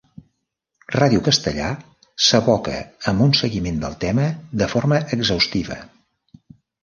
[0.93, 1.67] Ràdio Castellar
[2.27, 2.79] s'aboca
[3.11, 4.25] amb un seguiment del tema
[4.63, 5.79] de forma exhaustiva.